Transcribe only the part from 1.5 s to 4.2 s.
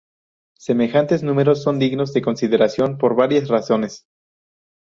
son dignos de consideración por varias razones.